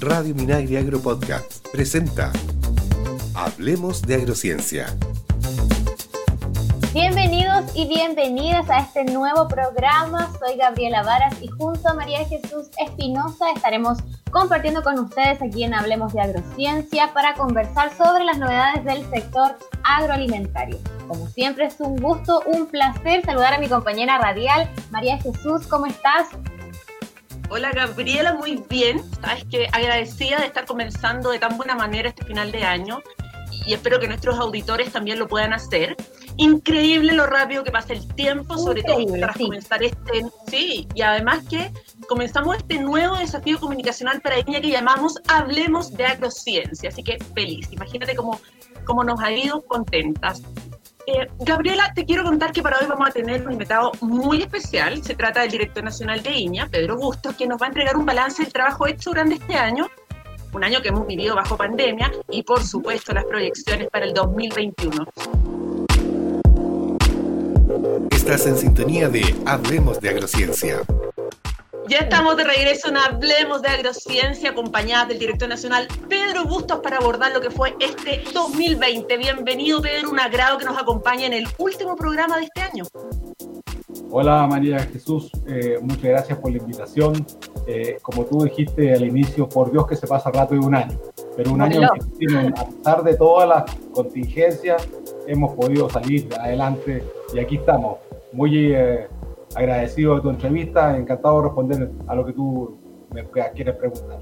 [0.00, 2.32] Radio Minagri Agro Podcast presenta
[3.32, 4.86] Hablemos de Agrociencia.
[6.92, 10.32] Bienvenidos y bienvenidas a este nuevo programa.
[10.40, 13.98] Soy Gabriela Varas y junto a María Jesús Espinosa estaremos
[14.32, 19.56] compartiendo con ustedes aquí en Hablemos de Agrociencia para conversar sobre las novedades del sector
[19.84, 20.78] agroalimentario.
[21.06, 25.86] Como siempre es un gusto, un placer saludar a mi compañera radial, María Jesús, ¿cómo
[25.86, 26.26] estás?
[27.50, 29.02] Hola Gabriela, muy bien.
[29.22, 33.00] Sabes que agradecida de estar comenzando de tan buena manera este final de año
[33.66, 35.96] y espero que nuestros auditores también lo puedan hacer.
[36.36, 41.44] Increíble lo rápido que pasa el tiempo, sobre todo tras comenzar este, sí, y además
[41.48, 41.72] que
[42.06, 47.72] comenzamos este nuevo desafío comunicacional para ella que llamamos Hablemos de Agrociencia, así que feliz,
[47.72, 48.38] imagínate cómo,
[48.84, 50.42] cómo nos ha ido contentas.
[51.10, 55.02] Eh, Gabriela, te quiero contar que para hoy vamos a tener un invitado muy especial.
[55.02, 58.04] Se trata del director nacional de IñA, Pedro Bustos, que nos va a entregar un
[58.04, 59.88] balance del trabajo hecho durante este año
[60.52, 65.06] un año que hemos vivido bajo pandemia y por supuesto las proyecciones para el 2021.
[68.10, 70.82] Estás en sintonía de Hablemos de Agrociencia.
[71.88, 76.98] Ya estamos de regreso en Hablemos de Agrociencia, acompañada del director nacional Pedro Bustos para
[76.98, 79.16] abordar lo que fue este 2020.
[79.16, 82.84] Bienvenido, Pedro, un agrado que nos acompañe en el último programa de este año.
[84.10, 87.24] Hola María Jesús, eh, muchas gracias por la invitación.
[87.66, 91.00] Eh, como tú dijiste al inicio, por Dios que se pasa rápido un año,
[91.38, 91.80] pero un año
[92.18, 94.86] que, a pesar de todas las contingencias,
[95.26, 97.96] hemos podido salir adelante y aquí estamos.
[98.30, 99.08] Muy eh,
[99.54, 102.78] agradecido de tu entrevista, encantado de responder a lo que tú
[103.10, 103.24] me
[103.54, 104.18] quieres preguntar.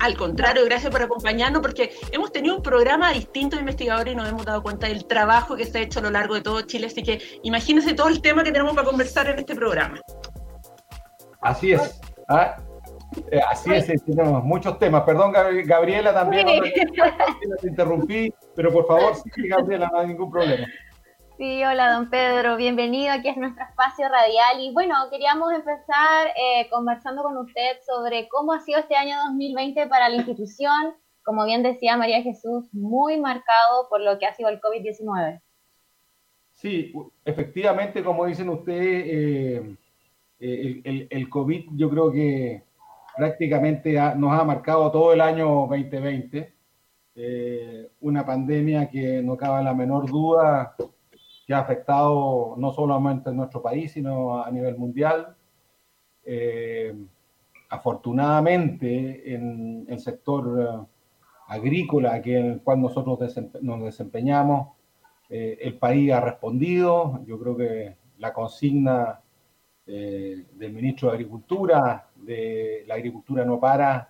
[0.00, 4.28] Al contrario, gracias por acompañarnos porque hemos tenido un programa distinto de investigadores y nos
[4.28, 6.86] hemos dado cuenta del trabajo que se ha hecho a lo largo de todo Chile.
[6.86, 10.00] Así que imagínense todo el tema que tenemos para conversar en este programa.
[11.42, 12.00] Así es.
[12.28, 12.56] ¿ah?
[13.30, 15.02] Eh, así es, tenemos muchos temas.
[15.02, 16.46] Perdón, Gabriela, también
[17.60, 20.66] te interrumpí, pero por favor, sí, Gabriela, no hay ningún problema.
[21.40, 24.60] Sí, hola don Pedro, bienvenido, aquí es nuestro espacio radial.
[24.60, 29.86] Y bueno, queríamos empezar eh, conversando con usted sobre cómo ha sido este año 2020
[29.86, 30.92] para la institución,
[31.24, 35.40] como bien decía María Jesús, muy marcado por lo que ha sido el COVID-19.
[36.52, 36.92] Sí,
[37.24, 39.76] efectivamente, como dicen ustedes, eh,
[40.40, 42.64] eh, el, COVID yo creo que
[43.16, 46.52] prácticamente nos ha marcado todo el año 2020,
[48.00, 50.76] una pandemia que no cabe la menor duda
[51.50, 55.34] que ha afectado no solamente en nuestro país, sino a nivel mundial.
[56.22, 56.94] Eh,
[57.70, 60.86] afortunadamente, en el sector eh,
[61.48, 63.18] agrícola, que en el cual nosotros
[63.62, 64.76] nos desempeñamos,
[65.28, 67.20] eh, el país ha respondido.
[67.26, 69.20] Yo creo que la consigna
[69.84, 74.08] del ministro de Agricultura, de la agricultura no para,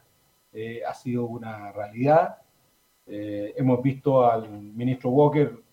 [0.87, 2.37] ha sido una realidad.
[3.07, 5.70] hemos visto al ministro Walker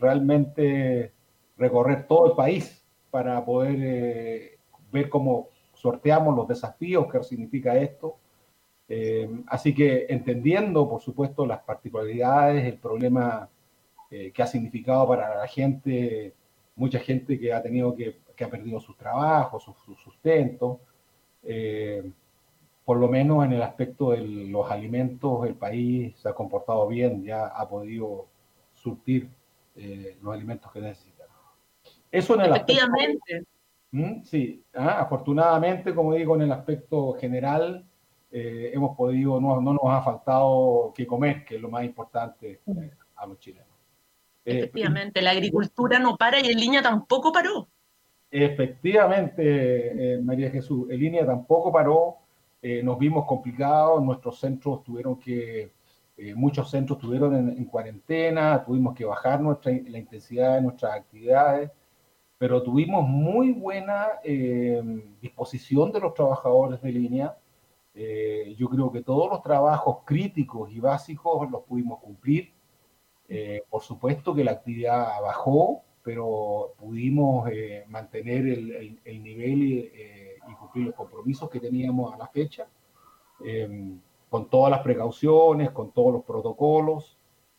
[0.00, 1.12] realmente
[1.56, 4.58] recorrer todo el país para poder eh,
[4.90, 8.16] ver cómo sorteamos los desafíos que significa esto.
[8.88, 13.48] Eh, así que entendiendo, por supuesto, las particularidades, el problema
[14.10, 16.34] eh, que ha significado para la gente,
[16.74, 20.80] mucha gente que ha tenido que, que ha perdido sus trabajos, su, su sustento,
[22.84, 27.22] por lo menos en el aspecto de los alimentos, el país se ha comportado bien,
[27.22, 28.26] ya ha podido
[28.74, 29.30] surtir
[29.76, 31.26] eh, los alimentos que necesitan.
[32.10, 33.44] Eso en el Efectivamente.
[33.92, 34.22] ¿Mm?
[34.22, 37.84] sí, ah, afortunadamente, como digo, en el aspecto general,
[38.30, 42.60] eh, hemos podido, no, no, nos ha faltado que comer, que es lo más importante
[42.66, 43.66] eh, a los chilenos.
[44.44, 47.68] Efectivamente, la agricultura no para y en línea tampoco paró.
[48.30, 52.18] Efectivamente, María Jesús, en línea tampoco paró,
[52.62, 55.72] nos vimos complicados, nuestros centros tuvieron que
[56.22, 61.70] eh, muchos centros estuvieron en, cuarentena, tuvimos que bajar nuestra, la intensidad de nuestras actividades,
[62.36, 64.82] pero tuvimos muy buena eh,
[65.18, 67.38] disposición de los trabajadores de línea.
[67.94, 72.52] Eh, yo creo que todos los trabajos críticos y básicos los pudimos cumplir.
[73.70, 77.48] por supuesto que la actividad bajó, pero pudimos
[77.88, 79.78] mantener el, el, nivel y,
[80.48, 82.66] y, cumplir los compromisos que teníamos a la fecha
[84.30, 87.18] con todas las precauciones, con todos los protocolos.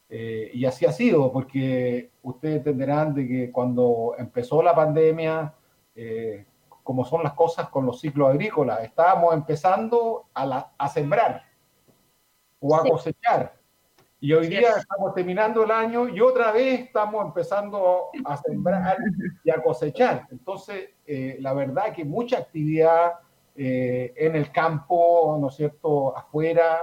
[0.09, 5.53] Eh, y así ha sido, porque ustedes entenderán de que cuando empezó la pandemia,
[5.94, 6.45] eh,
[6.83, 11.44] como son las cosas con los ciclos agrícolas, estábamos empezando a, a sembrar
[12.59, 13.62] o a cosechar.
[14.24, 18.97] Y hoy día estamos terminando el año y otra vez estamos empezando a sembrar
[19.44, 20.27] y a cosechar.
[20.29, 23.13] Entonces, eh, la verdad que mucha actividad
[23.56, 26.80] eh, en el campo, ¿no es cierto?, afuera,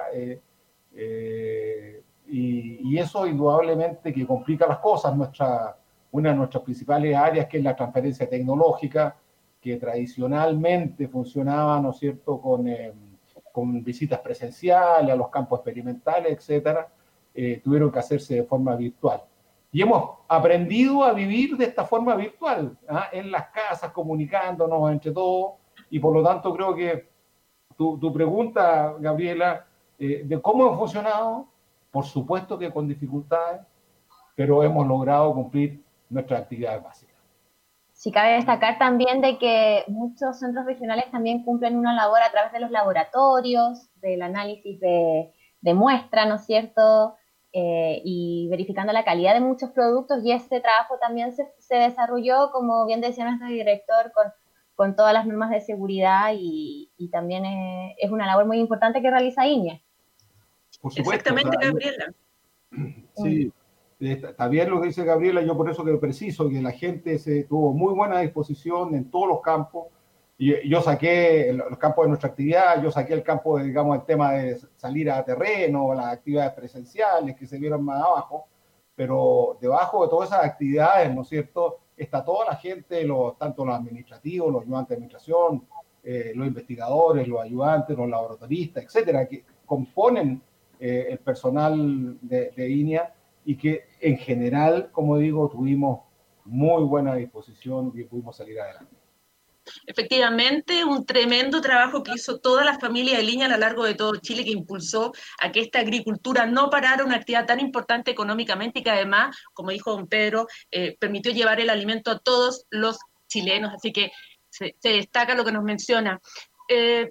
[2.30, 5.16] y, y, eso indudablemente que complica las cosas.
[5.16, 5.76] Nuestra,
[6.12, 9.16] una de nuestras principales áreas, que es la transferencia tecnológica,
[9.60, 12.66] que tradicionalmente funcionaba, ¿no es cierto?, con,
[13.52, 16.88] con visitas presenciales a los campos experimentales, etcétera,
[17.62, 19.22] tuvieron que hacerse de forma virtual.
[19.70, 23.08] Y hemos aprendido a vivir de esta forma virtual, ¿ah?
[23.12, 25.54] en las casas, comunicándonos entre todos.
[25.90, 27.08] Y por lo tanto creo que
[27.76, 29.66] tu, tu pregunta, Gabriela,
[29.98, 31.46] eh, de cómo hemos funcionado,
[31.90, 33.62] por supuesto que con dificultades,
[34.36, 37.16] pero hemos logrado cumplir nuestras actividades básicas.
[37.92, 42.52] Sí, cabe destacar también de que muchos centros regionales también cumplen una labor a través
[42.52, 47.16] de los laboratorios, del análisis de, de muestra, ¿no es cierto?
[47.52, 52.50] Eh, y verificando la calidad de muchos productos y ese trabajo también se, se desarrolló,
[52.52, 54.32] como bien decía nuestro director, con,
[54.78, 59.02] con todas las normas de seguridad y, y también es, es, una labor muy importante
[59.02, 59.42] que realiza.
[60.80, 62.14] Por supuesto, Exactamente, o sea, Gabriela.
[63.16, 63.52] Sí,
[63.98, 67.42] está bien lo que dice Gabriela, yo por eso que preciso que la gente se
[67.42, 69.88] tuvo muy buena disposición en todos los campos,
[70.36, 74.04] y yo saqué los campos de nuestra actividad, yo saqué el campo, de, digamos, el
[74.04, 78.46] tema de salir a terreno, las actividades presenciales que se vieron más abajo,
[78.94, 83.64] pero debajo de todas esas actividades, ¿no es cierto?, está toda la gente, los, tanto
[83.64, 85.66] los administrativos, los ayudantes de administración,
[86.02, 90.40] eh, los investigadores, los ayudantes, los laboratoristas, etcétera, que componen
[90.78, 93.14] eh, el personal de, de INEA
[93.44, 96.00] y que en general, como digo, tuvimos
[96.44, 98.97] muy buena disposición y pudimos salir adelante.
[99.86, 103.94] Efectivamente, un tremendo trabajo que hizo toda la familia de Línea a lo largo de
[103.94, 108.80] todo Chile, que impulsó a que esta agricultura no parara una actividad tan importante económicamente
[108.80, 112.98] y que además, como dijo don Pedro, eh, permitió llevar el alimento a todos los
[113.28, 113.72] chilenos.
[113.74, 114.10] Así que
[114.50, 116.20] se, destaca lo que nos menciona.
[116.68, 117.10] Eh,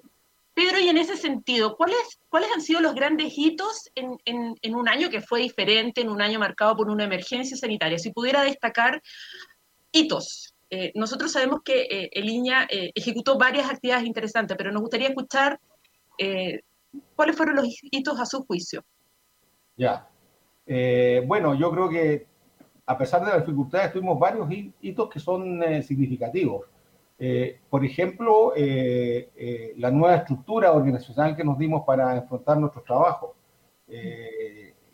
[0.54, 4.88] Pedro, y en ese sentido, ¿cuáles, ¿cuáles han sido los grandes hitos en, en un
[4.88, 7.98] año que fue diferente, en un año marcado por una emergencia sanitaria?
[7.98, 9.00] Si pudiera destacar
[9.92, 14.82] hitos eh, nosotros sabemos que eh, el INEA eh, ejecutó varias actividades interesantes, pero nos
[14.82, 15.58] gustaría escuchar
[16.18, 16.60] eh,
[17.16, 18.84] cuáles fueron los hitos a su juicio.
[19.76, 20.08] Ya.
[21.26, 22.26] Bueno, yo creo que
[22.84, 24.46] a pesar de las dificultades tuvimos varios
[24.82, 26.66] hitos que son significativos.
[27.70, 33.30] por ejemplo, la nueva estructura organizacional que nos dimos para enfrentar nuestros trabajos.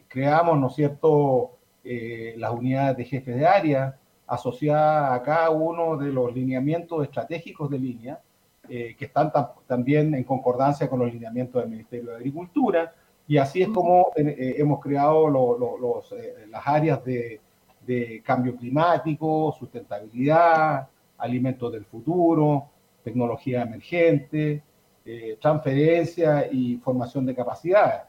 [0.06, 6.12] creamos, ¿no es cierto?, las unidades de jefes de área, asociada a cada uno de
[6.12, 8.20] los lineamientos estratégicos de línea,
[8.68, 12.92] eh, que están tam también en concordancia con los lineamientos del Ministerio de Agricultura,
[13.26, 17.40] y así es como eh, hemos creado lo, lo, los, eh, las áreas de,
[17.80, 20.88] de, cambio climático, sustentabilidad,
[21.18, 22.68] alimentos del futuro,
[23.02, 24.62] tecnología emergente,
[25.06, 28.02] eh, transferencia y formación de capacidades.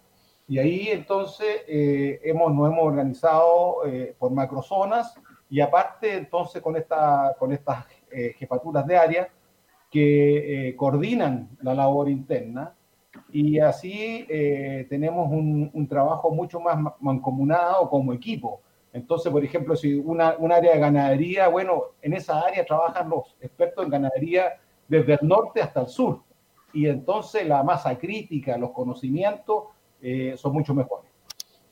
[0.47, 3.77] Y ahí entonces hemos, nos hemos organizado
[4.19, 5.15] por macrozonas
[5.50, 9.30] y aparte, entonces, con, esta, con estas eh, jefaturas de área
[9.92, 12.74] que eh, coordinan la labor interna
[13.31, 18.62] y así eh, tenemos un, un, trabajo mucho más mancomunado como equipo.
[18.92, 23.36] Entonces, por ejemplo, si una, un área de ganadería, bueno, en esa área trabajan los
[23.39, 24.57] expertos en ganadería
[24.88, 26.21] desde el norte hasta el sur.
[26.74, 29.65] Y entonces la masa crítica, los conocimientos
[30.36, 31.15] son mucho mejores.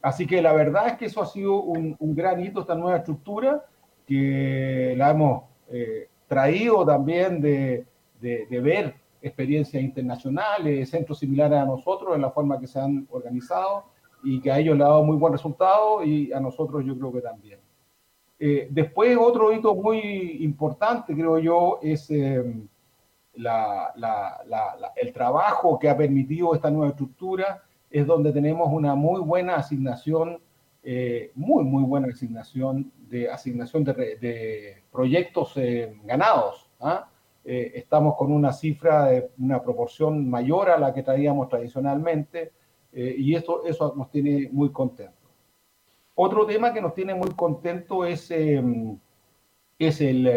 [0.03, 2.97] Así que la verdad es que eso ha sido un, un gran hito, esta nueva
[2.97, 3.65] estructura,
[4.05, 7.85] que la hemos eh, traído también de,
[8.19, 13.07] de, de, ver experiencias internacionales, centros similares a nosotros, en la forma que se han
[13.11, 13.85] organizado,
[14.21, 17.13] y que a ellos le ha dado muy buen resultado, y a nosotros yo creo
[17.13, 17.59] que también.
[18.39, 19.99] Eh, después, otro hito muy
[20.41, 22.43] importante, creo yo, es eh,
[23.35, 27.63] la, la, la, el trabajo que ha permitido esta nueva estructura
[27.93, 30.39] es donde tenemos una muy buena asignación,
[30.81, 36.71] eh, muy, muy buena asignación de asignación de, proyectos eh, ganados.
[36.79, 37.07] ¿ah?
[37.45, 42.51] Eh, estamos con una cifra de una proporción mayor a la que traíamos tradicionalmente
[42.95, 45.31] y esto, eso nos tiene muy contentos.
[46.13, 48.99] Otro tema que nos tiene muy contentos es, em,
[49.79, 50.27] es el,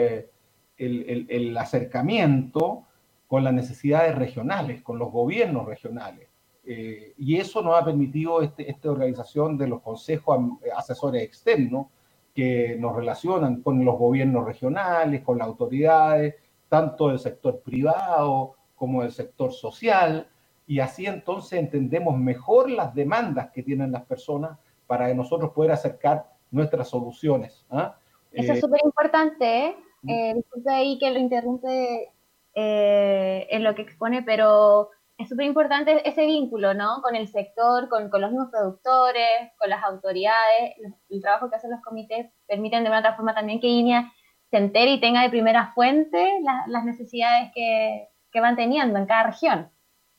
[0.79, 2.85] el acercamiento
[3.27, 6.29] con las necesidades regionales, con los gobiernos regionales.
[6.67, 10.39] Eh, y eso nos ha permitido este, esta organización de los consejos
[10.77, 11.87] asesores externos
[12.35, 16.35] que nos relacionan con los gobiernos regionales, con las autoridades,
[16.69, 20.29] tanto del sector privado como del sector social,
[20.67, 25.73] y así entonces entendemos mejor las demandas que tienen las personas para que nosotros poder
[25.73, 27.65] acercar nuestras soluciones.
[27.71, 27.97] ¿ah?
[28.33, 29.77] Eso es eh, súper importante, ¿eh?
[30.09, 30.35] ¿eh?
[30.35, 32.13] Disculpe ahí que lo interrumpe
[32.55, 37.01] eh, en lo que expone, pero es súper importante ese vínculo, ¿no?
[37.03, 40.75] Con el sector, con, los mismos productores, con las autoridades,
[41.09, 44.13] el, trabajo que hacen los comités permiten de una otra forma también que INEA
[44.51, 46.33] se entere y tenga de primera fuente
[46.69, 49.71] las necesidades que, que van teniendo en cada región.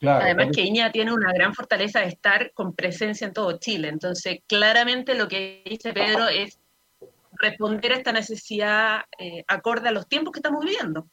[0.01, 3.87] Además que Iña tiene una gran fortaleza de estar con presencia en todo Chile.
[3.87, 6.59] Entonces, claramente lo que dice Pedro es
[7.33, 11.07] responder a esta necesidad eh, acorde a los tiempos que estamos viviendo.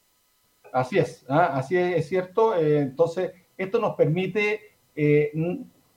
[0.73, 1.53] Así es, ¿ah?
[1.55, 2.57] así es, cierto.
[2.57, 4.61] Eh, entonces, esto nos permite,
[4.95, 5.33] eh,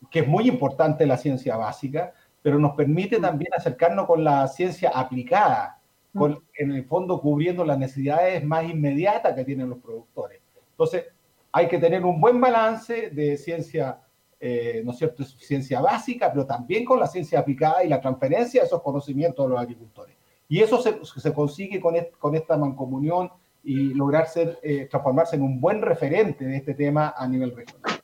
[0.10, 4.92] que es muy importante la ciencia básica, pero nos permite también acercarnos con la ciencia
[4.94, 5.80] aplicada,
[6.16, 10.40] con, en el fondo cubriendo las necesidades más inmediatas que tienen los productores.
[10.72, 11.06] Entonces,
[11.52, 14.00] hay que tener un buen balance de ciencia,
[14.40, 18.62] eh, ¿no es cierto?, ciencia básica, pero también con la ciencia aplicada y la transferencia
[18.62, 20.16] de esos conocimientos a los agricultores.
[20.48, 23.30] Y eso se, se consigue con, con, esta mancomunión
[23.68, 28.00] y lograr ser, eh, transformarse en un buen referente de este tema a nivel regional.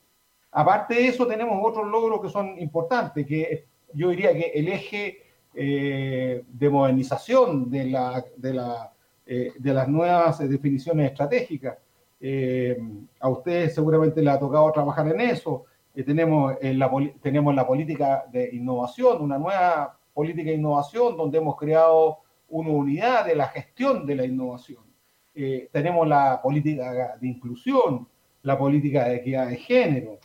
[0.51, 5.21] Aparte de eso, tenemos otros logros que son importantes, que yo diría que el eje
[5.55, 8.91] eh, de modernización de, la, de, la,
[9.25, 11.77] de las nuevas definiciones estratégicas
[12.25, 12.77] eh,
[13.19, 15.65] a ustedes seguramente le ha tocado trabajar en eso.
[15.93, 16.91] Eh, tenemos, la,
[17.21, 23.25] tenemos la política de innovación, una nueva política de innovación donde hemos creado una unidad
[23.25, 24.92] de la gestión de la innovación.
[25.35, 28.07] Eh, tenemos la política de inclusión,
[28.43, 30.19] la política de equidad de género,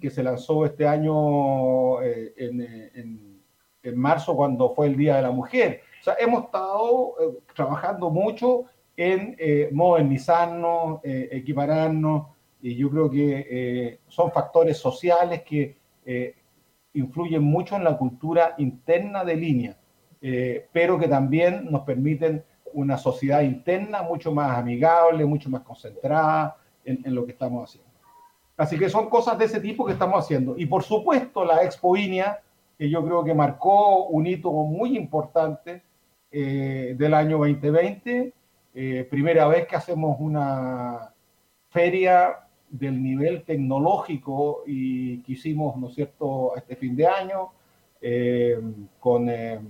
[0.00, 2.60] que se lanzó este año en,
[3.82, 5.80] en, marzo cuando fue el Día de la Mujer.
[6.00, 7.14] O sea, hemos estado
[7.54, 12.28] trabajando mucho en eh, modernizarnos, eh, equipararnos,
[12.62, 15.76] y yo creo que eh, son factores sociales que
[16.92, 19.76] influyen mucho en la cultura interna de línea,
[20.72, 22.44] pero que también nos permiten
[22.74, 27.90] una sociedad interna mucho más amigable, mucho más concentrada en, en, lo que estamos haciendo.
[28.56, 30.56] Así que son cosas de ese tipo que estamos haciendo.
[30.56, 32.40] Y por supuesto la Expo INEA,
[32.78, 35.82] que yo creo que marcó un hito muy importante
[36.30, 38.32] del año 2020,
[38.74, 41.14] eh, primera vez que hacemos una
[41.68, 47.50] feria del nivel tecnológico y que hicimos, ¿no es cierto?, este fin de año,
[48.00, 48.60] eh,
[48.98, 49.60] con, eh,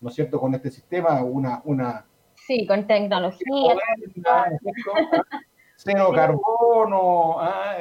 [0.00, 1.60] ¿no es cierto?, con este sistema, una...
[1.64, 2.06] una
[2.50, 3.74] sí, con tecnología.
[5.76, 7.36] Cero carbono.
[7.38, 7.76] Ah,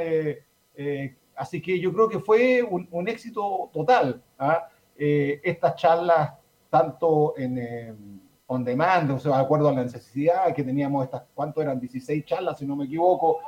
[1.35, 4.21] así que yo creo que fue un, un éxito total.
[4.37, 4.67] ¿ah?
[4.95, 6.33] estas charlas,
[6.69, 8.19] tanto en
[8.51, 11.79] on demand, o sea, de acuerdo a la necesidad, que teníamos estas, ¿cuánto eran?
[11.79, 13.41] 16 charlas, si no me equivoco.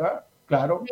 [0.00, 0.24] ¿ah?
[0.46, 0.82] Claro,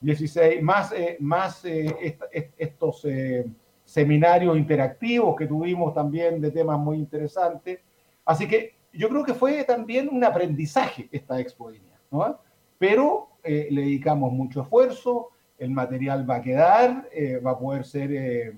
[0.00, 2.18] 16, ah, más, eh, más eh,
[2.56, 3.44] estos eh,
[3.84, 7.80] seminarios interactivos que tuvimos también de temas muy interesantes.
[8.26, 11.70] Así que yo creo que fue también un aprendizaje esta expo
[12.10, 12.38] ¿no?
[12.78, 17.08] Pero le dedicamos mucho esfuerzo, el material va a quedar,
[17.42, 18.54] va a poder ser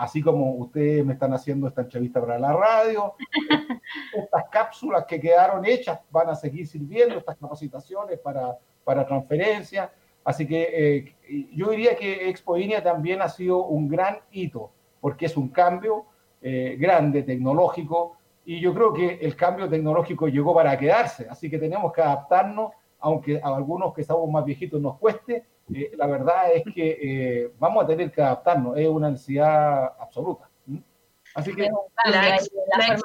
[0.00, 3.16] así como ustedes me están haciendo esta entrevista para la radio,
[4.16, 9.92] estas cápsulas que quedaron hechas van a seguir sirviendo, estas capacitaciones para, para transferencia.
[10.24, 14.70] Así que eh, yo diría que Expo también ha sido un gran hito,
[15.02, 16.06] porque es un cambio
[16.40, 21.58] eh, grande, tecnológico, y yo creo que el cambio tecnológico llegó para quedarse, así que
[21.58, 25.44] tenemos que adaptarnos, aunque a algunos que estamos más viejitos nos cueste,
[25.74, 30.48] eh, la verdad es que eh, vamos a tener que adaptarnos, es una necesidad absoluta.
[31.34, 31.70] Así que
[32.06, 32.38] la,
[32.76, 32.98] la,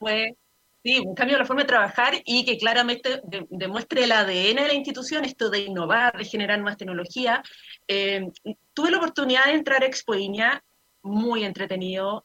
[0.00, 0.36] fue
[0.82, 4.68] sí, un cambio en la forma de trabajar y que claramente demuestre el ADN de
[4.68, 7.42] la institución, esto de innovar, de generar más tecnología.
[7.86, 8.28] Eh,
[8.74, 10.62] tuve la oportunidad de entrar a Expoinia,
[11.02, 12.24] muy entretenido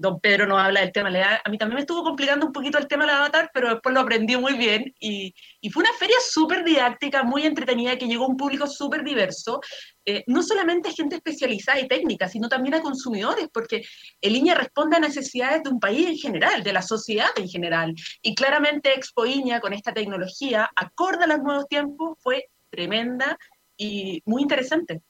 [0.00, 1.10] don Pedro nos habla del tema.
[1.10, 4.00] A mí también me estuvo complicando un poquito el tema del avatar, pero después lo
[4.00, 4.94] aprendí muy bien.
[4.98, 5.34] Y,
[5.70, 9.60] fue una feria súper didáctica, muy entretenida, que llegó a un público súper diverso.
[10.06, 13.82] Eh, no solamente gente especializada y técnica, sino también a consumidores, porque
[14.22, 17.94] el INEA responde a necesidades de un país en general, de la sociedad en general.
[18.22, 23.36] Y claramente Expo INEA, con esta tecnología, acorde a los nuevos tiempos, fue tremenda
[23.76, 25.02] y muy interesante.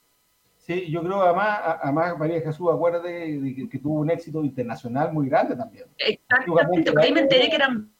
[0.61, 5.27] Sí, yo creo además, además María Jesús, acuérdate de que, tuvo un éxito internacional muy
[5.27, 5.85] grande también.
[5.97, 7.91] Exactamente, ahí me enteré que eran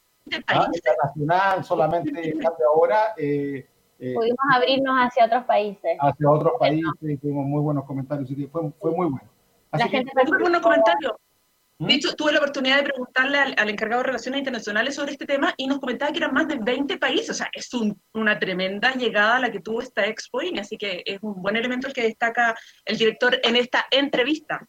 [0.46, 2.34] ah, internacional, solamente
[2.72, 3.14] ahora.
[3.16, 3.66] Eh,
[3.98, 5.98] eh, Pudimos abrirnos hacia otros países.
[6.00, 9.28] Hacia otros países, tuvimos muy buenos comentarios, fue, fue muy bueno.
[9.72, 11.12] Así La gente muy buenos comentarios.
[11.82, 11.86] ¿Mm?
[11.88, 15.52] De hecho, tuve la oportunidad de preguntarle al, encargado de Relaciones Internacionales sobre este tema
[15.56, 17.30] y nos comentaba que eran más de 20 países.
[17.30, 17.68] O sea, es
[18.14, 21.92] una tremenda llegada la que tuvo esta Expo así que es un buen elemento el
[21.92, 24.64] que destaca el director en esta entrevista.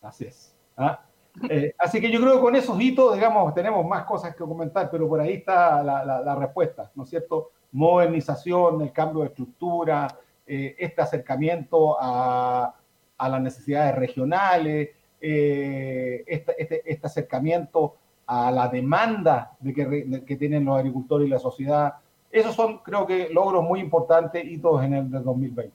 [0.00, 0.54] Así es.
[0.76, 1.04] ¿ah?
[1.48, 4.88] Eh, así que yo creo que con esos hitos, digamos, tenemos más cosas que comentar,
[4.88, 7.50] pero por ahí está la, la, respuesta, ¿no es cierto?
[7.72, 10.06] Modernización, el cambio de estructura,
[10.46, 12.74] eh, este acercamiento a,
[13.16, 14.90] a, las necesidades regionales,
[15.22, 21.38] eh, este, este, acercamiento a la demanda de que, que, tienen los agricultores y la
[21.38, 21.94] sociedad.
[22.30, 25.72] Esos son, creo que, logros muy importantes, hitos en el 2020.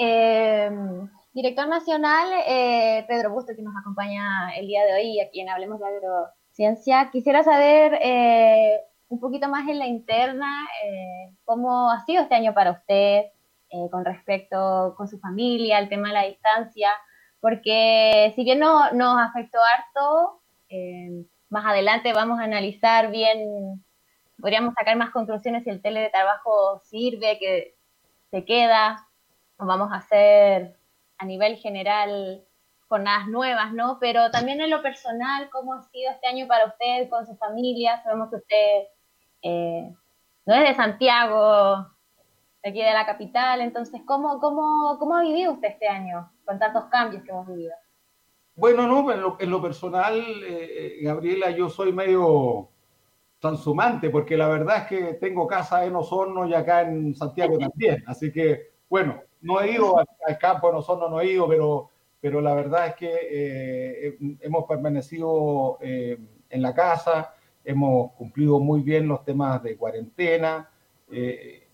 [0.00, 0.70] Eh,
[1.38, 5.78] Director nacional, eh, Pedro Busto, que nos acompaña el día de hoy aquí en Hablemos
[5.78, 7.10] de Agrociencia.
[7.12, 12.54] Quisiera saber eh, un poquito más en la interna, eh, cómo ha sido este año
[12.54, 13.26] para usted
[13.92, 16.90] con respecto con su familia, el tema de la distancia,
[17.40, 20.40] porque si bien no, nos afectó harto,
[21.48, 23.84] más adelante vamos a analizar bien,
[24.40, 27.76] podríamos sacar más conclusiones si el teletrabajo sirve, que
[28.30, 29.06] se queda,
[29.56, 30.76] vamos a hacer
[31.18, 32.44] a nivel general
[32.88, 33.98] jornadas nuevas, ¿no?
[34.00, 38.02] Pero también en lo personal, ¿cómo ha sido este año para usted con su familia?
[38.02, 38.82] Sabemos que usted
[39.42, 39.94] eh,
[40.46, 41.86] no es de Santiago,
[42.62, 46.58] de aquí de la capital, entonces, ¿cómo, cómo, cómo ha vivido usted este año con
[46.58, 47.74] tantos cambios que hemos vivido?
[48.54, 52.70] Bueno, no, en lo, personal, eh, Gabriela, yo soy medio
[53.38, 58.02] transumante, porque la verdad es que tengo casa en Osorno y acá en Santiago también,
[58.06, 62.54] así que, bueno, no he ido al, campo, nosotros no he ido, pero, pero la
[62.54, 69.22] verdad es que eh, hemos permanecido eh, en la casa, hemos cumplido muy bien los
[69.22, 70.70] temas de cuarentena.
[71.12, 71.67] Eh,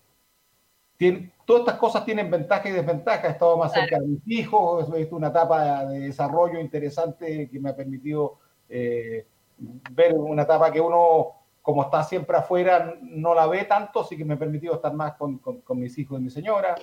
[1.45, 3.25] todas estas cosas tienen ventajas y desventajas.
[3.25, 7.59] He estado más cerca de mis hijos, he visto una etapa de desarrollo interesante que
[7.59, 13.65] me ha permitido ver una etapa que uno, como está siempre afuera, no la ve
[13.65, 16.75] tanto, así que me ha permitido estar más con, con mis hijos y mi señora.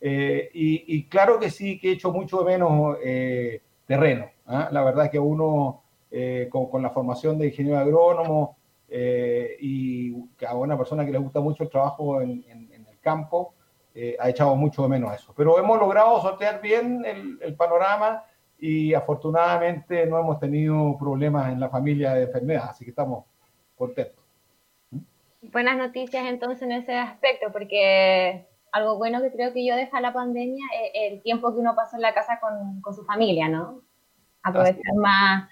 [0.00, 4.30] Eh, y, claro que sí, que he hecho mucho menos eh, terreno.
[4.46, 4.68] ¿ah?
[4.70, 8.56] La verdad es que uno, eh, con, la formación de ingeniero agrónomo
[8.88, 10.14] y
[10.46, 12.65] a una persona que le gusta mucho el trabajo en,
[13.06, 13.54] campo,
[14.20, 15.32] ha echado mucho de menos eso.
[15.34, 18.24] Pero hemos logrado sortear bien el, el, panorama
[18.58, 23.24] y afortunadamente no hemos tenido problemas en la familia de enfermedad, así que estamos
[23.74, 24.22] contentos.
[25.52, 30.12] Buenas noticias entonces en ese aspecto, porque algo bueno que creo que yo deja la
[30.12, 33.82] pandemia es el tiempo que uno pasa en la casa con, con su familia, ¿no?
[34.42, 35.48] Aprovechar más,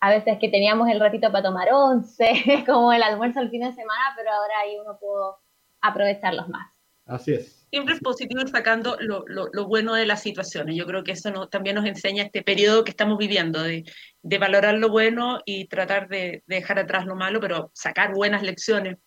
[0.00, 2.30] a veces que teníamos el ratito para tomar once,
[2.66, 5.34] como el almuerzo el fin de semana, pero ahora ahí uno puede
[5.80, 6.73] aprovecharlos más.
[7.06, 7.66] Así es.
[7.70, 10.76] Siempre es positivo ir sacando lo, lo, lo, bueno de las situaciones.
[10.76, 13.84] Yo creo que eso no, también nos enseña este periodo que estamos viviendo, de,
[14.22, 18.42] de valorar lo bueno y tratar de, de, dejar atrás lo malo, pero sacar buenas
[18.42, 18.98] lecciones.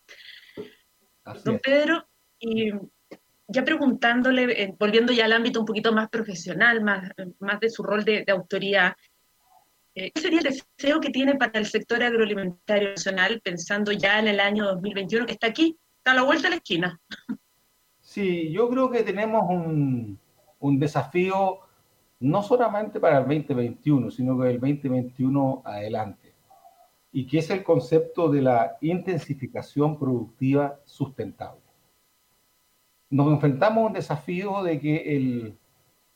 [1.24, 2.08] Así Don Pedro,
[2.40, 2.72] y
[3.48, 7.84] ya preguntándole, eh, volviendo ya al ámbito un poquito más profesional, más, más de su
[7.84, 8.96] rol de, autoría,
[9.96, 10.46] eh, ¿qué sería el
[10.78, 15.34] deseo que tiene para el sector agroalimentario nacional, pensando ya en el año 2021 que
[15.34, 17.00] está aquí, está a la vuelta de la esquina?
[18.08, 20.18] Sí, yo creo que tenemos un,
[20.60, 21.60] un desafío
[22.20, 26.34] no solamente para el 2021, sino que el 2021 adelante,
[27.12, 31.68] y que es el concepto de la intensificación productiva sustentable
[33.10, 35.58] nos enfrentamos a un desafío de que el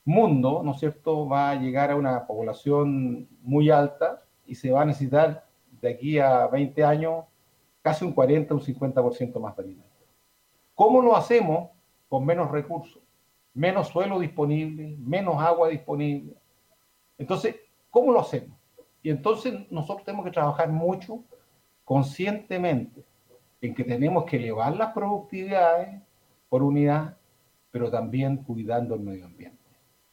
[0.04, 4.82] mundo, ¿no es cierto?, va a llegar a una población muy alta y se va
[4.82, 5.45] a necesitar
[5.82, 7.25] de aquí a 20 años
[7.82, 9.91] casi un 40, un 50% más de alimentos.
[10.75, 11.69] ¿Cómo lo hacemos?
[12.12, 13.02] Con menos recursos,
[13.54, 16.34] menos suelo disponible, menos agua disponible.
[17.17, 17.56] Entonces,
[17.89, 18.58] ¿cómo lo hacemos?
[19.02, 21.24] Y entonces nosotros tenemos que trabajar mucho
[21.86, 23.06] conscientemente
[23.62, 26.02] en que tenemos que elevar las productividades,
[26.50, 27.15] por unidad,
[27.71, 29.58] pero también cuidando el medio ambiente.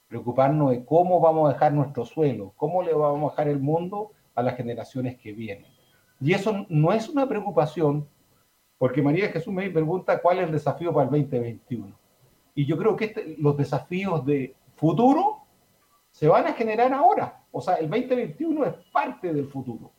[0.06, 4.12] Preocuparnos de cómo vamos a dejar nuestro suelo, cómo le vamos a dejar el mundo
[4.36, 5.66] a las generaciones que vienen.
[6.20, 8.06] Y eso no es una preocupación,
[8.78, 11.92] porque María Jesús me pregunta cuál es el desafío para el 2021.
[12.54, 15.38] Y yo creo que este, los desafíos de futuro
[16.10, 17.42] se van a generar ahora.
[17.50, 19.90] O sea, el 2021 es parte del futuro.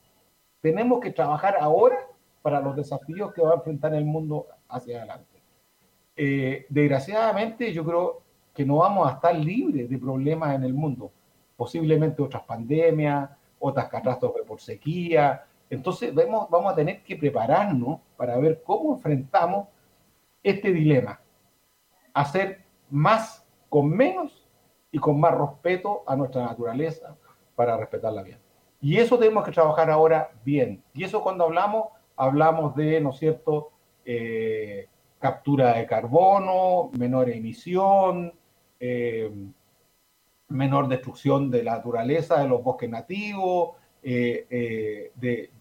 [0.62, 1.98] Tenemos que trabajar ahora
[2.42, 5.42] para los desafíos que va a enfrentar el mundo hacia adelante.
[6.16, 8.22] Eh, desgraciadamente yo creo
[8.54, 11.12] que no vamos a estar libres de problemas en el mundo,
[11.56, 15.46] posiblemente otras pandemias, otras catástrofes por sequía.
[15.70, 19.68] Entonces vamos, vamos a tener que prepararnos para ver cómo enfrentamos
[20.44, 21.20] este dilema.
[22.14, 24.48] Hacer más con menos
[24.92, 27.16] y con más respeto a nuestra naturaleza
[27.56, 28.40] para respetarla bien.
[28.82, 30.84] Y eso tenemos que trabajar ahora bien.
[30.94, 33.72] Y eso cuando hablamos, hablamos de, ¿no es cierto?,
[34.06, 34.88] eh,
[35.20, 38.34] captura de carbono, menor emisión,
[38.80, 39.30] eh,
[40.48, 45.52] menor destrucción de la naturaleza, de los bosques nativos, eh, eh, de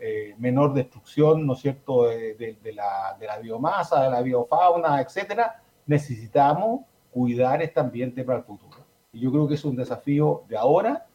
[0.00, 5.62] eh, menor destrucción, ¿no es cierto?, de, la, de, la, biomasa, de la biofauna, etcétera,
[5.86, 8.78] necesitamos cuidar este ambiente para el futuro.
[9.12, 11.06] Y yo creo que es un desafío de ahora,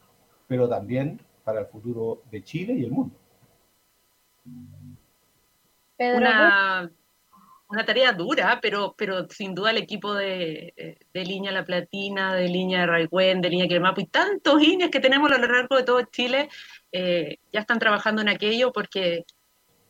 [0.47, 3.15] pero también para el futuro de Chile y el mundo.
[5.97, 6.91] Pedro, una
[7.85, 12.47] tarea dura, pero, pero sin duda el equipo de, eh, de Línea La Platina, de
[12.47, 16.01] Línea Raigüen, de Línea Quilmapo y tantos líneas que tenemos a lo largo de todo
[16.03, 16.49] Chile,
[16.91, 19.25] eh, ya están trabajando en aquello porque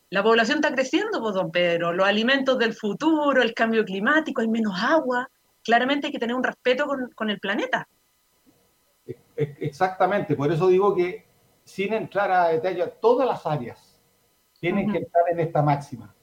[0.10, 4.48] la población está creciendo, pues, don Pedro, los alimentos del futuro, el cambio climático, hay
[4.48, 5.30] menos agua,
[5.64, 7.88] claramente hay que tener un respeto con, con el planeta.
[9.36, 11.28] Exactamente, por eso digo que
[11.64, 14.02] sin entrar a detalle, todas las áreas
[14.60, 16.16] tienen que estar en esta máxima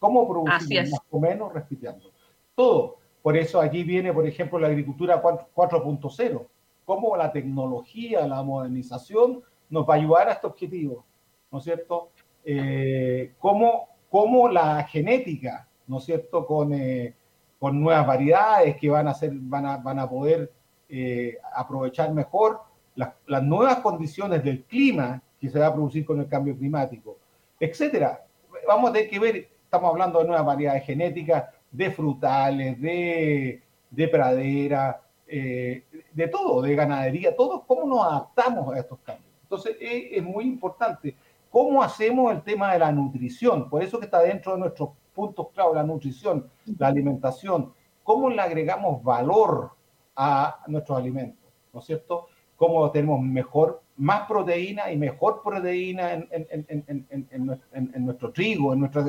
[0.00, 2.10] ¿Cómo producir más o menos respirando?
[2.54, 2.96] Todo.
[3.22, 6.46] Por eso aquí viene, por ejemplo, la agricultura 4.0.
[6.86, 11.04] Cómo la tecnología, la modernización nos va a ayudar a este objetivo,
[11.52, 12.08] ¿no es cierto?
[12.44, 16.46] Eh, cómo, cómo, la genética, ¿no es cierto?
[16.46, 17.14] Con, eh,
[17.58, 20.50] con nuevas variedades que van a, ser, van a, van a poder
[20.88, 22.60] eh, aprovechar mejor
[22.94, 27.18] las, las nuevas condiciones del clima que se va a producir con el cambio climático,
[27.60, 28.24] etcétera.
[28.66, 34.08] Vamos a tener que ver estamos hablando de nuevas variedades genéticas, de frutales, de, de
[34.08, 39.30] pradera, eh, de todo, de ganadería, todo, cómo nos adaptamos a estos cambios.
[39.44, 41.14] Entonces, es, muy importante
[41.48, 45.50] cómo hacemos el tema de la nutrición, por eso que está dentro de nuestros puntos
[45.54, 49.70] clave, la nutrición, la alimentación, cómo le agregamos valor
[50.16, 52.26] a nuestros alimentos, ¿no es cierto?
[52.56, 58.80] Cómo tenemos mejor, más proteína y mejor proteína en, en, en, en nuestro trigo, en
[58.80, 59.04] nuestra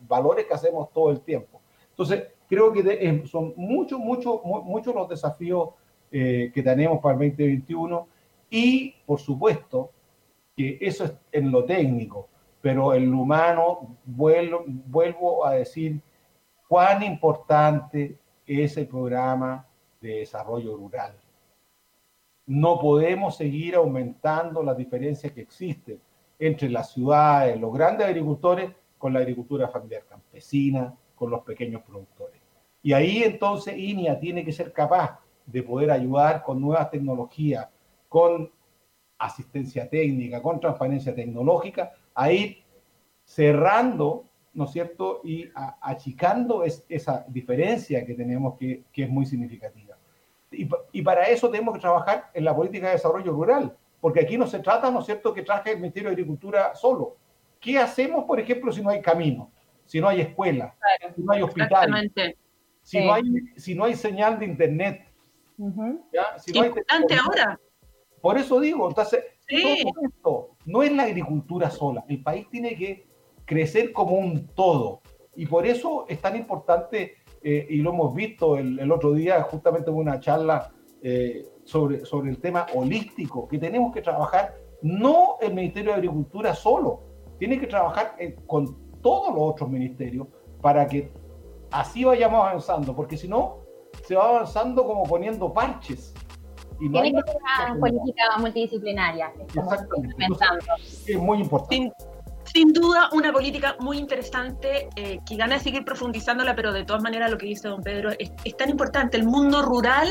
[0.00, 1.60] valores que hacemos todo el tiempo.
[1.90, 5.70] Entonces, creo que eh, son muchos, muchos, muchos los desafíos
[6.10, 8.06] eh, que tenemos para el 2021
[8.50, 9.90] y, por supuesto,
[10.56, 12.28] que eso es en lo técnico,
[12.60, 16.00] pero en lo humano, vuelvo, vuelvo a decir
[16.68, 18.16] cuán importante
[18.46, 19.66] es el programa
[20.00, 21.14] de desarrollo rural.
[22.46, 25.98] No podemos seguir aumentando las diferencias que existen
[26.38, 28.70] entre las ciudades, los grandes agricultores
[29.04, 32.40] con la agricultura familiar campesina, con los pequeños productores.
[32.82, 37.68] Y ahí entonces INIA tiene que ser capaz de poder ayudar con nuevas tecnologías,
[38.08, 38.50] con
[39.18, 42.62] asistencia técnica, con transparencia tecnológica, a ir
[43.24, 45.50] cerrando, ¿no es cierto?, y
[45.82, 49.98] achicando esa diferencia que tenemos que, que es muy significativa.
[50.50, 54.38] Y, y, para eso tenemos que trabajar en la política de desarrollo rural, porque aquí
[54.38, 57.18] no se trata, ¿no es cierto?, que traje el Ministerio de Agricultura solo,
[57.64, 59.50] ¿Qué hacemos, por ejemplo, si no hay camino,
[59.86, 60.76] si no hay escuela,
[61.16, 62.12] si no hay hospital,
[62.82, 63.22] si, no hay,
[63.56, 65.08] si no hay señal de internet?
[66.36, 67.58] Si Importante ahora.
[68.20, 72.04] Por eso digo, entonces, todo esto no es la agricultura sola.
[72.06, 73.06] El país tiene que
[73.46, 75.00] crecer como un todo.
[75.34, 79.90] Y por eso es tan importante, eh, y lo hemos visto el, otro día, justamente
[79.90, 80.70] hubo una charla
[81.02, 86.54] eh, sobre, sobre el tema holístico, que tenemos que trabajar no el Ministerio de Agricultura
[86.54, 88.16] solo, tiene que trabajar
[88.46, 90.28] con todos los otros ministerios
[90.60, 91.12] para que
[91.70, 93.58] así vayamos avanzando, porque si no,
[94.06, 96.14] se va avanzando como poniendo parches.
[96.80, 99.32] Y tiene que ser una política multidisciplinaria.
[101.06, 101.92] es muy importante.
[102.44, 107.02] Sin, duda, una política muy interesante eh, que gana de seguir profundizándola, pero de todas
[107.02, 109.16] maneras lo que dice don Pedro es, es tan importante.
[109.16, 110.08] El mundo rural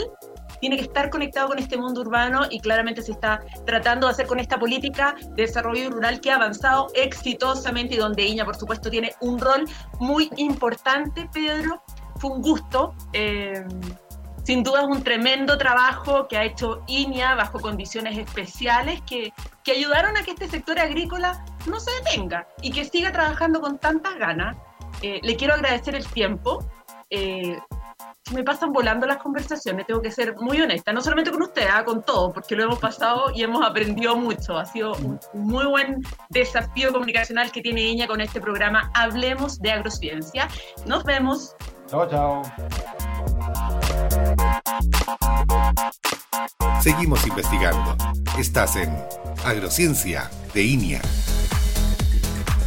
[0.63, 4.27] tiene que estar conectado con este mundo urbano y claramente se está tratando de hacer
[4.27, 8.89] con esta política de desarrollo rural que ha avanzado exitosamente y donde Iña, por supuesto,
[8.89, 9.67] tiene un rol
[9.99, 11.83] muy importante, Pedro.
[12.15, 12.95] Fue un gusto.
[13.11, 13.61] Eh,
[14.45, 19.33] sin duda es un tremendo trabajo que ha hecho INIA bajo condiciones especiales que,
[19.65, 23.79] que ayudaron a que este sector agrícola no se detenga y que siga trabajando con
[23.79, 24.55] tantas ganas.
[25.01, 26.65] Eh, le quiero agradecer el tiempo.
[27.09, 27.59] Eh,
[28.33, 31.83] me pasan volando las conversaciones, tengo que ser muy honesta, no solamente con usted, ah,
[31.83, 34.57] con todo, porque lo hemos pasado y hemos aprendido mucho.
[34.57, 39.71] Ha sido un muy buen desafío comunicacional que tiene Iña con este programa Hablemos de
[39.71, 40.47] Agrociencia.
[40.85, 41.55] Nos vemos.
[41.87, 42.41] Chao, chao.
[46.81, 47.95] Seguimos investigando.
[48.37, 48.93] Estás en
[49.45, 51.01] Agrociencia de INIA.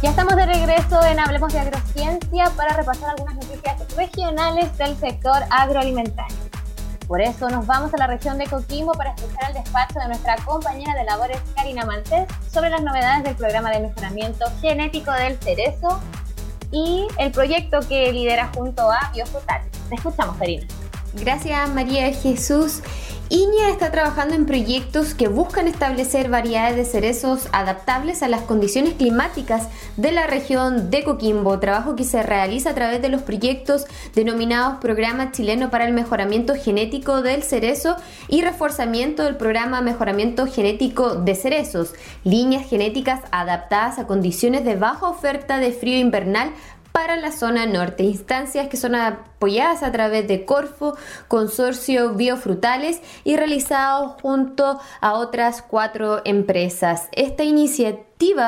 [0.03, 5.41] Ya estamos de regreso en Hablemos de Agrociencia para repasar algunas noticias regionales del sector
[5.49, 6.37] agroalimentario.
[7.07, 10.35] Por eso nos vamos a la región de Coquimbo para escuchar el despacho de nuestra
[10.45, 15.99] compañera de labores Karina Maltés sobre las novedades del programa de mejoramiento genético del cerezo
[16.71, 19.61] y el proyecto que lidera junto a Biofrutal.
[19.89, 20.67] Te escuchamos, Karina.
[21.19, 22.81] Gracias María Jesús.
[23.29, 28.93] INEA está trabajando en proyectos que buscan establecer variedades de cerezos adaptables a las condiciones
[28.93, 33.85] climáticas de la región de Coquimbo, trabajo que se realiza a través de los proyectos
[34.15, 37.97] denominados Programa Chileno para el Mejoramiento Genético del Cerezo
[38.29, 45.09] y reforzamiento del Programa Mejoramiento Genético de Cerezos, líneas genéticas adaptadas a condiciones de baja
[45.09, 46.51] oferta de frío invernal
[46.97, 53.37] para la zona norte, instancias que son apoyadas a través de Corfo, Consorcio Biofrutales y
[53.37, 57.07] realizados junto a otras cuatro empresas.
[57.11, 58.06] Esta iniciativa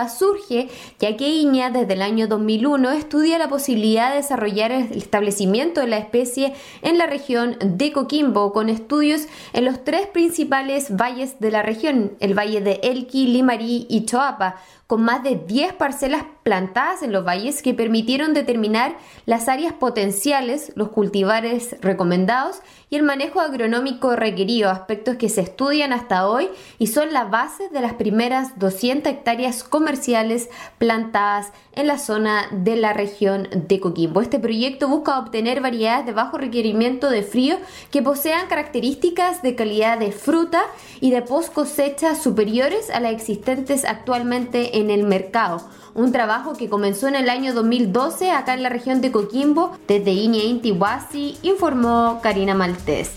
[0.10, 5.82] surge ya que Iña desde el año 2001 estudia la posibilidad de desarrollar el establecimiento
[5.82, 11.40] de la especie en la región de Coquimbo con estudios en los tres principales valles
[11.40, 16.26] de la región, el valle de Elqui, Limarí y Choapa, con más de 10 parcelas
[16.42, 23.04] plantadas en los valles que permitieron determinar las áreas potenciales, los cultivares recomendados y el
[23.04, 26.50] manejo agronómico requerido, aspectos que se estudian hasta hoy
[26.80, 32.76] y son la base de las primeras 200 hectáreas comerciales plantadas en la zona de
[32.76, 34.22] la región de Coquimbo.
[34.22, 37.58] Este proyecto busca obtener variedades de bajo requerimiento de frío
[37.92, 40.64] que posean características de calidad de fruta
[41.00, 45.62] y de post cosecha superiores a las existentes actualmente en el mercado
[46.00, 49.78] un trabajo que comenzó en el año 2012 acá en la región de Coquimbo.
[49.86, 53.12] Desde Inia Intihuasi informó Karina Maltés.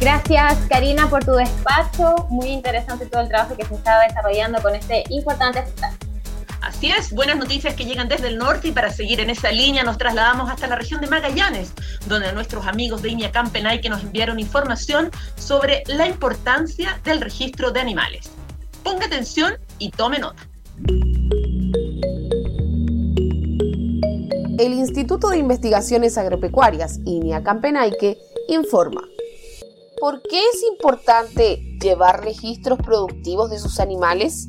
[0.00, 4.74] Gracias Karina por tu despacho, muy interesante todo el trabajo que se estaba desarrollando con
[4.74, 5.62] este importante
[6.60, 9.84] Así es, buenas noticias que llegan desde el norte y para seguir en esa línea
[9.84, 11.72] nos trasladamos hasta la región de Magallanes,
[12.06, 17.70] donde nuestros amigos de Iña Campenay que nos enviaron información sobre la importancia del registro
[17.70, 18.30] de animales.
[18.82, 20.51] Ponga atención y tome nota.
[24.58, 29.02] El Instituto de Investigaciones Agropecuarias, INIA Campenaique, informa.
[29.98, 34.48] ¿Por qué es importante llevar registros productivos de sus animales?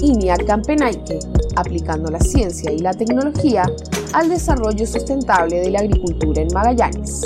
[0.00, 1.18] INIA Campenaique,
[1.56, 3.64] aplicando la ciencia y la tecnología
[4.12, 7.22] al desarrollo sustentable de la agricultura en Magallanes.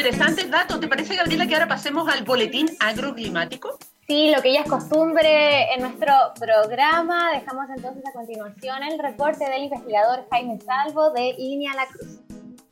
[0.00, 0.80] interesantes datos.
[0.80, 3.78] ¿Te parece, Gabriela, que ahora pasemos al boletín agroclimático?
[4.06, 7.32] Sí, lo que ya es costumbre en nuestro programa.
[7.32, 12.18] Dejamos entonces a continuación el reporte del investigador Jaime Salvo de INEA La Cruz.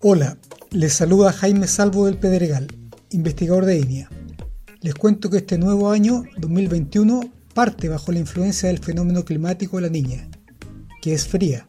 [0.01, 0.37] Hola,
[0.71, 2.67] les saluda Jaime Salvo del Pedregal,
[3.11, 4.09] investigador de INEA.
[4.81, 9.83] Les cuento que este nuevo año, 2021, parte bajo la influencia del fenómeno climático de
[9.83, 10.29] la niña,
[11.03, 11.69] que es fría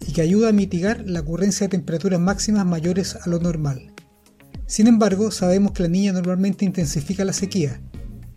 [0.00, 3.92] y que ayuda a mitigar la ocurrencia de temperaturas máximas mayores a lo normal.
[4.66, 7.82] Sin embargo, sabemos que la niña normalmente intensifica la sequía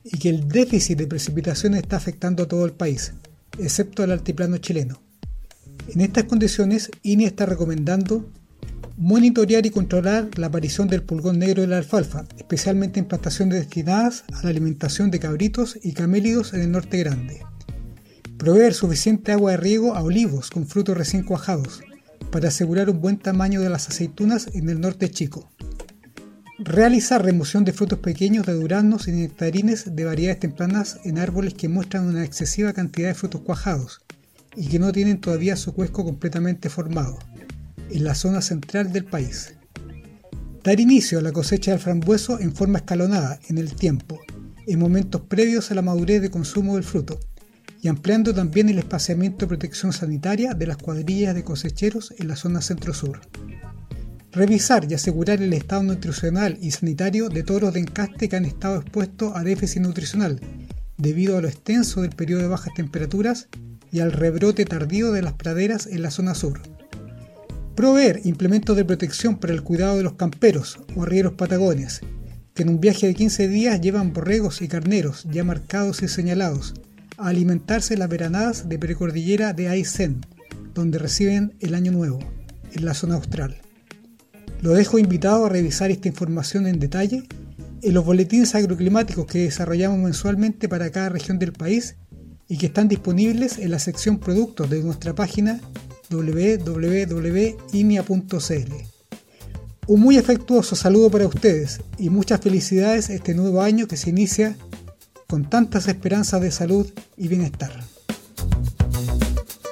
[0.04, 3.14] y que el déficit de precipitaciones está afectando a todo el país,
[3.60, 5.02] excepto al altiplano chileno.
[5.88, 8.30] En estas condiciones, INE está recomendando
[8.98, 14.24] monitorear y controlar la aparición del pulgón negro de la alfalfa, especialmente en plantaciones destinadas
[14.34, 17.42] a la alimentación de cabritos y camélidos en el norte grande.
[18.38, 21.82] Proveer suficiente agua de riego a olivos con frutos recién cuajados,
[22.32, 25.52] para asegurar un buen tamaño de las aceitunas en el norte chico
[26.64, 31.68] Realizar remoción de frutos pequeños de duranos y nectarines de variedades tempranas en árboles que
[31.68, 34.02] muestran una excesiva cantidad de frutos cuajados
[34.56, 37.18] y que no tienen todavía su cuesco completamente formado,
[37.92, 39.56] en la zona central del país.
[40.64, 44.20] Dar inicio a la cosecha del frambueso en forma escalonada en el tiempo,
[44.68, 47.20] en momentos previos a la madurez de consumo del fruto,
[47.82, 52.36] y ampliando también el espaciamiento de protección sanitaria de las cuadrillas de cosecheros en la
[52.36, 53.22] zona centro-sur.
[54.32, 58.80] Revisar y asegurar el estado nutricional y sanitario de toros de encaste que han estado
[58.80, 60.40] expuestos a déficit nutricional
[60.98, 63.48] debido a lo extenso del periodo de bajas temperaturas
[63.92, 66.62] y al rebrote tardío de las praderas en la zona sur.
[67.82, 72.02] Proveer implementos de protección para el cuidado de los camperos o arrieros patagones,
[72.54, 76.76] que en un viaje de 15 días llevan borregos y carneros ya marcados y señalados
[77.18, 80.24] a alimentarse las veranadas de precordillera de Aysén,
[80.76, 82.20] donde reciben el año nuevo,
[82.72, 83.58] en la zona austral.
[84.62, 87.24] Lo dejo invitado a revisar esta información en detalle
[87.82, 91.96] en los boletines agroclimáticos que desarrollamos mensualmente para cada región del país
[92.48, 95.60] y que están disponibles en la sección productos de nuestra página
[96.12, 97.52] www.inia.cl.
[99.88, 104.56] Un muy afectuoso saludo para ustedes y muchas felicidades este nuevo año que se inicia
[105.28, 107.72] con tantas esperanzas de salud y bienestar.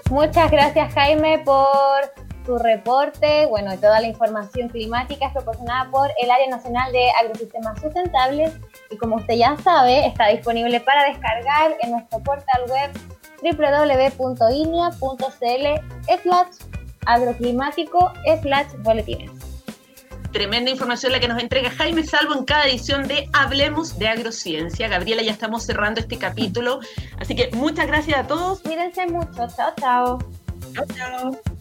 [0.10, 6.10] Muchas gracias Jaime por tu reporte, bueno, y toda la información climática es proporcionada por
[6.19, 8.54] el Área Nacional de Agrosistemas Sustentables
[8.89, 12.89] y como usted ya sabe, está disponible para descargar en nuestro portal web
[13.41, 14.99] www.inia.cl
[16.21, 16.47] slash
[17.06, 19.32] agroclimático slash boletines.
[20.32, 24.88] Tremenda información la que nos entrega Jaime Salvo en cada edición de Hablemos de Agrociencia.
[24.88, 26.82] Gabriela, ya estamos cerrando este capítulo,
[27.17, 28.60] así que muchas gracias a todos.
[28.62, 30.19] Cuídense mucho, chao, chao.
[30.75, 31.58] Chao, chao.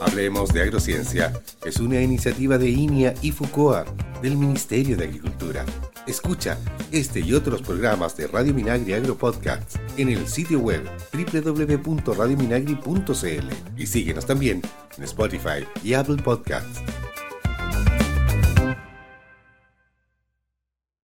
[0.00, 3.84] Hablemos de Agrociencia es una iniciativa de INIA y FUCOA
[4.22, 5.66] del Ministerio de Agricultura.
[6.06, 6.56] Escucha
[6.90, 13.86] este y otros programas de Radio Minagri Agro Podcasts en el sitio web www.radiominagri.cl y
[13.86, 14.62] síguenos también
[14.96, 16.80] en Spotify y Apple Podcasts.